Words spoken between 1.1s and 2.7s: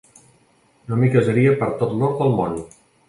casaria per tot l'or del món.